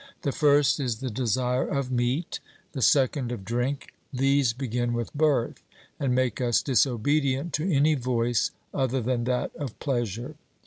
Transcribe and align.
The 0.23 0.31
first 0.31 0.79
is 0.79 0.95
the 0.95 1.11
desire 1.11 1.67
of 1.67 1.91
meat, 1.91 2.39
the 2.71 2.81
second 2.81 3.31
of 3.31 3.45
drink; 3.45 3.93
these 4.11 4.51
begin 4.51 4.93
with 4.93 5.13
birth, 5.13 5.61
and 5.99 6.15
make 6.15 6.41
us 6.41 6.63
disobedient 6.63 7.53
to 7.53 7.71
any 7.71 7.93
voice 7.93 8.49
other 8.73 9.01
than 9.03 9.25
that 9.25 9.55
of 9.55 9.77
pleasure. 9.79 10.33